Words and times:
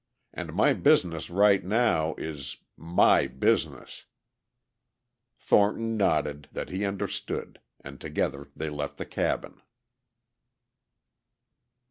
And 0.33 0.53
my 0.55 0.73
business 0.73 1.29
right 1.29 1.63
now 1.63 2.15
is... 2.15 2.57
my 2.75 3.27
business!" 3.27 4.05
Thornton 5.37 5.95
nodded 5.95 6.49
that 6.53 6.69
he 6.69 6.83
understood 6.83 7.59
and 7.81 8.01
together 8.01 8.49
they 8.55 8.71
left 8.71 8.97
the 8.97 9.05
cabin. 9.05 9.61